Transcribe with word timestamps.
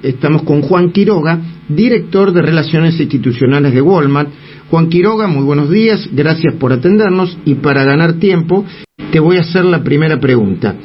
Estamos 0.00 0.44
con 0.44 0.62
Juan 0.62 0.92
Quiroga, 0.92 1.40
director 1.68 2.32
de 2.32 2.40
Relaciones 2.40 3.00
Institucionales 3.00 3.74
de 3.74 3.82
Walmart. 3.82 4.30
Juan 4.70 4.88
Quiroga, 4.88 5.26
muy 5.26 5.42
buenos 5.42 5.70
días, 5.70 6.08
gracias 6.12 6.54
por 6.54 6.72
atendernos 6.72 7.36
y 7.44 7.56
para 7.56 7.82
ganar 7.82 8.12
tiempo 8.20 8.64
te 9.10 9.18
voy 9.18 9.38
a 9.38 9.40
hacer 9.40 9.64
la 9.64 9.82
primera 9.82 10.20
pregunta. 10.20 10.76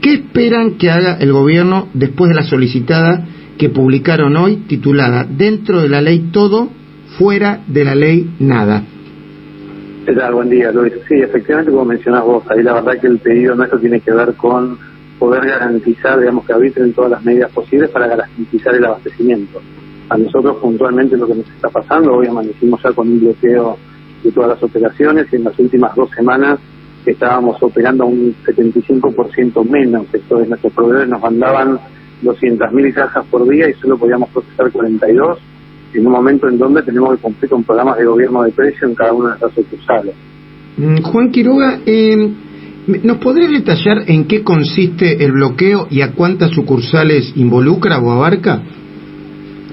¿Qué 0.00 0.14
esperan 0.14 0.78
que 0.78 0.90
haga 0.90 1.18
el 1.18 1.34
gobierno 1.34 1.88
después 1.92 2.30
de 2.30 2.34
la 2.34 2.44
solicitada 2.44 3.28
que 3.58 3.68
publicaron 3.68 4.38
hoy 4.38 4.64
titulada 4.66 5.26
Dentro 5.28 5.82
de 5.82 5.90
la 5.90 6.00
ley 6.00 6.30
todo, 6.32 6.70
fuera 7.18 7.60
de 7.66 7.84
la 7.84 7.94
ley 7.94 8.36
nada? 8.38 8.84
¿Qué 10.06 10.14
tal? 10.14 10.32
Buen 10.32 10.48
día, 10.48 10.72
Luis. 10.72 10.94
Sí, 11.06 11.16
efectivamente, 11.16 11.70
como 11.70 11.84
mencionás 11.84 12.24
vos, 12.24 12.44
ahí 12.48 12.62
la 12.62 12.72
verdad 12.72 12.98
que 12.98 13.06
el 13.06 13.18
pedido 13.18 13.54
nuestro 13.54 13.78
tiene 13.78 14.00
que 14.00 14.12
ver 14.12 14.32
con 14.32 14.78
poder 15.22 15.46
garantizar, 15.46 16.18
digamos, 16.18 16.44
que 16.44 16.52
arbitren 16.52 16.92
todas 16.92 17.12
las 17.12 17.24
medidas 17.24 17.52
posibles 17.52 17.88
para 17.90 18.08
garantizar 18.08 18.74
el 18.74 18.84
abastecimiento. 18.84 19.60
A 20.08 20.18
nosotros 20.18 20.56
puntualmente 20.56 21.16
lo 21.16 21.28
que 21.28 21.36
nos 21.36 21.48
está 21.48 21.68
pasando, 21.68 22.14
hoy 22.14 22.26
amanecimos 22.26 22.82
ya 22.82 22.90
con 22.90 23.08
un 23.08 23.20
bloqueo 23.20 23.78
de 24.24 24.32
todas 24.32 24.50
las 24.50 24.62
operaciones 24.64 25.28
y 25.32 25.36
en 25.36 25.44
las 25.44 25.56
últimas 25.60 25.94
dos 25.94 26.10
semanas 26.10 26.58
estábamos 27.06 27.62
operando 27.62 28.04
un 28.04 28.34
75% 28.44 29.64
menos, 29.70 30.12
esto 30.12 30.40
es, 30.40 30.48
nuestros 30.48 30.72
proveedores 30.72 31.08
nos 31.08 31.22
mandaban 31.22 31.78
200.000 32.24 32.92
cajas 32.92 33.24
por 33.30 33.48
día 33.48 33.70
y 33.70 33.74
solo 33.74 33.96
podíamos 33.96 34.28
procesar 34.30 34.72
42 34.72 35.38
en 35.94 36.04
un 36.04 36.12
momento 36.12 36.48
en 36.48 36.58
donde 36.58 36.82
tenemos 36.82 37.14
que 37.14 37.22
cumplir 37.22 37.48
con 37.48 37.62
programas 37.62 37.96
de 37.96 38.06
gobierno 38.06 38.42
de 38.42 38.50
precio 38.50 38.88
en 38.88 38.96
cada 38.96 39.12
una 39.12 39.34
de 39.34 39.38
nuestras 39.38 39.54
sucursales. 39.54 40.16
Mm, 40.78 41.00
Juan 41.02 41.30
Quiroga, 41.30 41.78
eh, 41.86 42.28
¿Nos 42.86 43.18
podría 43.18 43.48
detallar 43.48 44.10
en 44.10 44.26
qué 44.26 44.42
consiste 44.42 45.24
el 45.24 45.30
bloqueo 45.32 45.86
y 45.88 46.00
a 46.00 46.14
cuántas 46.14 46.50
sucursales 46.50 47.32
involucra 47.36 47.98
o 47.98 48.10
abarca? 48.10 48.60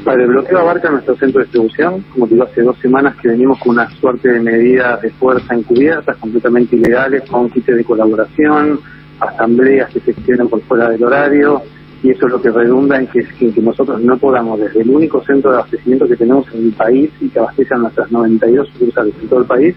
Vale, 0.05 0.23
el 0.23 0.29
bloqueo 0.29 0.59
abarca 0.59 0.91
nuestro 0.91 1.15
centro 1.15 1.39
de 1.39 1.45
distribución. 1.45 2.05
Como 2.13 2.27
digo, 2.27 2.43
hace 2.43 2.61
dos 2.61 2.77
semanas 2.77 3.15
que 3.19 3.29
venimos 3.29 3.57
con 3.59 3.71
una 3.71 3.89
suerte 3.99 4.29
de 4.29 4.39
medidas 4.39 5.01
de 5.01 5.09
fuerza 5.09 5.55
encubiertas, 5.55 6.17
completamente 6.17 6.75
ilegales, 6.75 7.23
con 7.27 7.49
kits 7.49 7.65
de 7.65 7.83
colaboración, 7.83 8.79
asambleas 9.19 9.91
que 9.91 10.01
se 10.01 10.11
extienden 10.11 10.47
por 10.47 10.61
fuera 10.61 10.89
del 10.89 11.03
horario, 11.03 11.63
y 12.03 12.11
eso 12.11 12.27
es 12.27 12.31
lo 12.31 12.41
que 12.41 12.51
redunda 12.51 12.97
en 12.97 13.07
que, 13.07 13.25
nosotros 13.59 14.01
no 14.01 14.17
podamos, 14.19 14.59
desde 14.59 14.81
el 14.81 14.89
único 14.89 15.23
centro 15.25 15.49
de 15.49 15.57
abastecimiento 15.57 16.07
que 16.07 16.15
tenemos 16.15 16.45
en 16.53 16.65
el 16.65 16.73
país 16.73 17.09
y 17.19 17.29
que 17.29 17.39
abastece 17.39 17.73
a 17.73 17.77
nuestras 17.79 18.11
92 18.11 18.69
sucursales 18.69 19.15
en 19.19 19.27
todo 19.27 19.39
el 19.39 19.47
país, 19.47 19.75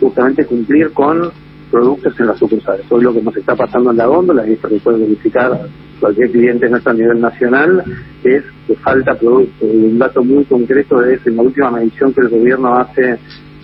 justamente 0.00 0.46
cumplir 0.46 0.92
con 0.92 1.30
productos 1.70 2.18
en 2.18 2.26
las 2.26 2.38
sucursales. 2.38 2.84
Hoy 2.90 3.02
lo 3.02 3.12
que 3.12 3.22
nos 3.22 3.36
está 3.36 3.54
pasando 3.54 3.90
en 3.90 3.96
la 3.96 4.06
góndola, 4.06 4.46
y 4.46 4.52
esto 4.52 4.68
lo 4.68 4.78
puede 4.78 4.98
verificar 4.98 5.68
cualquier 6.00 6.30
cliente 6.30 6.68
nuestro 6.68 6.92
a 6.92 6.94
nivel 6.94 7.20
nacional, 7.20 7.84
es 8.24 8.42
que 8.66 8.74
falta 8.76 9.14
producto. 9.14 9.66
Y 9.66 9.84
un 9.84 9.98
dato 9.98 10.22
muy 10.22 10.44
concreto 10.44 11.02
es 11.04 11.24
en 11.26 11.36
la 11.36 11.42
última 11.42 11.70
medición 11.70 12.12
que 12.12 12.22
el 12.22 12.28
gobierno 12.28 12.74
hace 12.76 13.18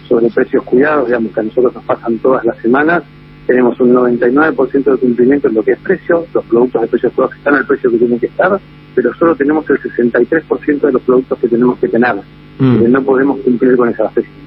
sobre 0.08 0.28
precios 0.30 0.62
cuidados, 0.64 1.06
digamos 1.06 1.32
que 1.32 1.40
a 1.40 1.42
nosotros 1.42 1.74
nos 1.74 1.84
pasan 1.84 2.18
todas 2.18 2.44
las 2.44 2.56
semanas, 2.58 3.02
tenemos 3.46 3.78
un 3.80 3.94
99% 3.94 4.84
de 4.84 4.96
cumplimiento 4.98 5.48
en 5.48 5.54
lo 5.54 5.62
que 5.62 5.72
es 5.72 5.78
precio, 5.78 6.26
los 6.32 6.44
productos 6.44 6.82
de 6.82 6.88
precios 6.88 7.12
cuidados 7.12 7.36
están 7.36 7.54
al 7.54 7.66
precio 7.66 7.90
que 7.90 7.98
tienen 7.98 8.20
que 8.20 8.26
estar, 8.26 8.60
pero 8.94 9.14
solo 9.14 9.34
tenemos 9.36 9.68
el 9.70 9.80
63% 9.80 10.80
de 10.80 10.92
los 10.92 11.02
productos 11.02 11.38
que 11.38 11.48
tenemos 11.48 11.78
que 11.78 11.88
tener, 11.88 12.16
mm. 12.58 12.90
no 12.90 13.02
podemos 13.02 13.40
cumplir 13.40 13.76
con 13.76 13.88
esa 13.88 14.02
abastecimiento. 14.04 14.45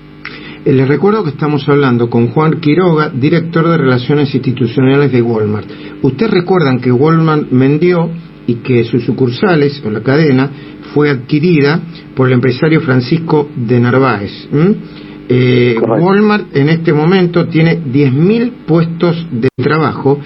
Eh, 0.66 0.74
les 0.74 0.88
recuerdo 0.88 1.24
que 1.24 1.30
estamos 1.30 1.68
hablando 1.70 2.10
con 2.10 2.28
Juan 2.28 2.60
Quiroga, 2.60 3.10
director 3.10 3.68
de 3.70 3.78
Relaciones 3.78 4.34
Institucionales 4.36 5.12
de 5.12 5.22
Walmart. 5.22 5.70
Ustedes 6.02 6.32
recuerdan 6.32 6.82
que 6.82 6.92
Walmart 6.92 7.48
vendió 7.50 8.10
y 8.46 8.56
que 8.56 8.84
sus 8.84 9.06
sucursales, 9.06 9.82
o 9.86 9.90
la 9.90 10.02
cadena, 10.02 10.50
fue 10.94 11.10
adquirida 11.12 11.80
por 12.16 12.28
el 12.28 12.34
empresario 12.34 12.82
Francisco 12.82 13.50
de 13.56 13.80
Narváez. 13.80 14.50
Eh, 15.30 15.78
Walmart 15.80 16.56
en 16.56 16.70
este 16.70 16.92
momento 16.92 17.48
tiene 17.48 17.80
10.000 17.80 18.66
puestos 18.66 19.28
de 19.32 19.50
trabajo 19.56 20.20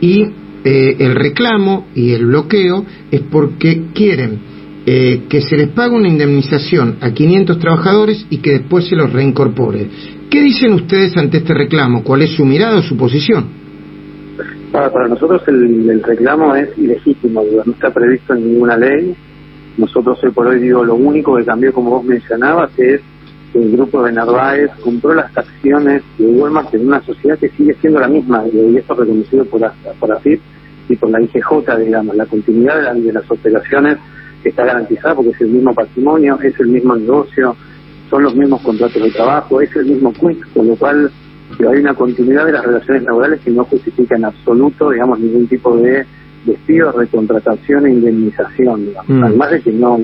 y 0.00 0.22
eh, 0.64 0.96
el 0.98 1.14
reclamo 1.14 1.88
y 1.94 2.12
el 2.12 2.26
bloqueo 2.26 2.84
es 3.10 3.22
porque 3.22 3.86
quieren 3.94 4.38
eh, 4.84 5.26
que 5.28 5.40
se 5.42 5.56
les 5.56 5.68
pague 5.68 5.94
una 5.94 6.08
indemnización 6.08 6.96
a 7.00 7.12
500 7.12 7.58
trabajadores 7.58 8.26
y 8.30 8.38
que 8.38 8.58
después 8.58 8.88
se 8.88 8.96
los 8.96 9.12
reincorpore. 9.12 9.86
¿Qué 10.28 10.42
dicen 10.42 10.72
ustedes 10.72 11.16
ante 11.16 11.38
este 11.38 11.54
reclamo? 11.54 12.02
¿Cuál 12.02 12.22
es 12.22 12.30
su 12.30 12.44
mirada 12.44 12.78
o 12.78 12.82
su 12.82 12.96
posición? 12.96 13.44
Para, 14.72 15.06
nosotros 15.06 15.42
el, 15.46 16.02
reclamo 16.02 16.56
es 16.56 16.76
ilegítimo, 16.76 17.44
no 17.64 17.72
está 17.72 17.92
previsto 17.92 18.34
en 18.34 18.44
ninguna 18.44 18.76
ley. 18.76 19.14
Nosotros 19.76 20.18
hoy 20.24 20.30
por 20.32 20.48
hoy 20.48 20.58
digo 20.60 20.82
lo 20.84 20.94
único 20.94 21.36
que 21.36 21.44
cambió, 21.44 21.72
como 21.72 21.90
vos 21.90 22.04
mencionabas, 22.04 22.70
es 22.78 23.00
que 23.52 23.62
el 23.62 23.70
grupo 23.72 24.02
de 24.02 24.12
Narváez 24.12 24.70
compró 24.82 25.14
las 25.14 25.36
acciones 25.36 26.02
de 26.18 26.26
Walmart 26.26 26.74
en 26.74 26.88
una 26.88 27.02
sociedad 27.02 27.38
que 27.38 27.50
sigue 27.50 27.74
siendo 27.80 28.00
la 28.00 28.08
misma, 28.08 28.44
y 28.52 28.76
esto 28.76 28.94
reconocido 28.94 29.44
por, 29.44 29.60
por 30.00 30.12
AFIP 30.12 30.40
y 30.88 30.96
por 30.96 31.10
la 31.10 31.20
IGJ, 31.20 31.78
digamos, 31.84 32.16
la 32.16 32.26
continuidad 32.26 32.94
de 32.94 33.12
las 33.12 33.30
operaciones 33.30 33.98
está 34.48 34.64
garantizada 34.64 35.14
porque 35.14 35.30
es 35.30 35.40
el 35.40 35.48
mismo 35.48 35.74
patrimonio, 35.74 36.38
es 36.42 36.58
el 36.60 36.68
mismo 36.68 36.96
negocio, 36.96 37.56
son 38.10 38.22
los 38.22 38.34
mismos 38.34 38.60
contratos 38.62 39.02
de 39.02 39.10
trabajo, 39.10 39.60
es 39.60 39.74
el 39.76 39.86
mismo 39.86 40.12
quick, 40.12 40.52
con 40.52 40.66
lo 40.66 40.76
cual 40.76 41.10
hay 41.58 41.80
una 41.80 41.94
continuidad 41.94 42.46
de 42.46 42.52
las 42.52 42.64
relaciones 42.64 43.04
laborales 43.04 43.40
que 43.40 43.50
no 43.50 43.64
justifica 43.64 44.16
en 44.16 44.24
absoluto, 44.24 44.90
digamos, 44.90 45.20
ningún 45.20 45.46
tipo 45.46 45.76
de 45.76 46.04
despido, 46.44 46.92
recontratación 46.92 47.86
e 47.86 47.90
indemnización, 47.92 48.88
mm. 49.06 49.24
Además 49.24 49.50
de 49.52 49.60
que 49.60 49.72
no, 49.72 49.98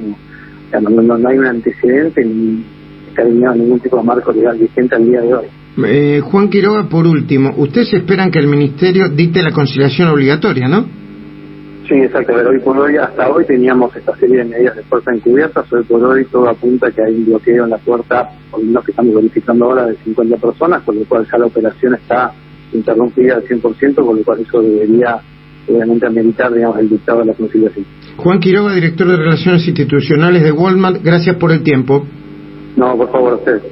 no, 0.80 1.28
hay 1.28 1.38
un 1.38 1.46
antecedente 1.46 2.24
ni 2.24 2.64
está 3.08 3.22
alineado 3.22 3.56
ningún 3.56 3.80
tipo 3.80 3.96
de 3.96 4.04
marco 4.04 4.32
legal 4.32 4.56
vigente 4.58 4.94
al 4.94 5.04
día 5.04 5.20
de 5.20 5.34
hoy. 5.34 5.46
Eh, 5.84 6.20
Juan 6.20 6.48
Quiroga, 6.48 6.88
por 6.88 7.06
último, 7.06 7.54
ustedes 7.56 7.92
esperan 7.94 8.30
que 8.30 8.38
el 8.38 8.48
Ministerio 8.48 9.08
dicte 9.08 9.42
la 9.42 9.52
conciliación 9.52 10.08
obligatoria, 10.08 10.68
¿no? 10.68 10.97
Sí, 11.88 11.94
exacto. 11.94 12.34
hoy 12.34 12.58
por 12.60 12.76
hoy, 12.76 12.96
hasta 12.98 13.30
hoy 13.30 13.46
teníamos 13.46 13.96
esta 13.96 14.14
serie 14.16 14.38
de 14.38 14.44
medidas 14.44 14.76
de 14.76 14.82
fuerza 14.82 15.10
encubiertas. 15.10 15.72
Hoy 15.72 15.82
por 15.84 16.04
hoy 16.04 16.22
todo 16.26 16.46
apunta 16.46 16.90
que 16.90 17.02
hay 17.02 17.14
un 17.14 17.24
bloqueo 17.24 17.64
en 17.64 17.70
la 17.70 17.78
puerta, 17.78 18.28
por 18.50 18.62
lo 18.62 18.82
que 18.82 18.90
estamos 18.90 19.14
verificando 19.14 19.64
ahora, 19.64 19.86
de 19.86 19.96
50 19.96 20.36
personas, 20.36 20.82
con 20.82 20.98
lo 20.98 21.04
cual 21.06 21.26
ya 21.30 21.38
la 21.38 21.46
operación 21.46 21.94
está 21.94 22.32
interrumpida 22.74 23.36
al 23.36 23.44
100%, 23.44 23.94
con 24.04 24.16
lo 24.18 24.22
cual 24.22 24.40
eso 24.40 24.60
debería 24.60 25.18
obviamente 25.66 26.06
ameritar 26.06 26.52
digamos, 26.52 26.78
el 26.78 26.90
dictado 26.90 27.20
de 27.20 27.26
la 27.26 27.32
conciliación. 27.32 27.86
Juan 28.18 28.38
Quiroga, 28.38 28.74
director 28.74 29.06
de 29.06 29.16
Relaciones 29.16 29.66
Institucionales 29.66 30.42
de 30.42 30.52
Walmart, 30.52 31.02
gracias 31.02 31.36
por 31.36 31.52
el 31.52 31.62
tiempo. 31.62 32.04
No, 32.76 32.96
por 32.98 33.10
favor, 33.10 33.32
a 33.32 33.36
usted. 33.36 33.62